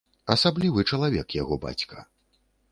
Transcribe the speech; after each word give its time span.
Асаблівы 0.35 0.85
чалавек 0.93 1.27
яго 1.41 1.55
бацька. 1.69 1.97